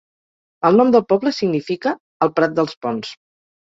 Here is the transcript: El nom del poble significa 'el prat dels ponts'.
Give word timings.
El 0.69 0.79
nom 0.81 0.93
del 0.95 1.05
poble 1.13 1.35
significa 1.41 1.97
'el 2.25 2.37
prat 2.41 2.61
dels 2.61 2.79
ponts'. 2.85 3.19